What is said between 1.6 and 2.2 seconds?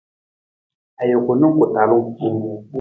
talung.